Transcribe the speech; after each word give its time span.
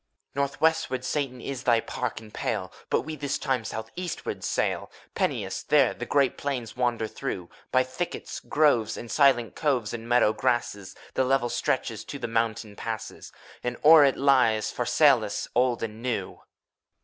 HOMUNCULUS. 0.01 0.35
Northwestwards, 0.53 1.05
Satan, 1.05 1.39
is 1.41 1.61
thy 1.61 1.79
park 1.79 2.19
and 2.19 2.33
pale, 2.33 2.71
But 2.89 3.01
we, 3.01 3.15
this 3.15 3.37
time, 3.37 3.63
southeastwards 3.63 4.47
sail. 4.47 4.89
80 4.89 4.89
FAUST, 4.89 5.13
Peneus, 5.15 5.63
there, 5.67 5.93
the 5.93 6.07
great 6.07 6.39
plain 6.39 6.65
wanders 6.75 7.11
through, 7.11 7.51
By 7.71 7.83
thickets, 7.83 8.39
groves, 8.39 8.97
and 8.97 9.11
silent 9.11 9.53
coves, 9.55 9.93
and 9.93 10.09
meadow 10.09 10.33
grasses; 10.33 10.95
The 11.13 11.23
level 11.23 11.49
stretches 11.49 12.03
to 12.05 12.17
the 12.17 12.27
mountain 12.27 12.75
passes, 12.75 13.31
And 13.63 13.77
o'er 13.85 14.03
it 14.03 14.17
lies 14.17 14.71
Pharsalus, 14.71 15.47
old 15.53 15.83
and 15.83 16.01
new. 16.01 16.41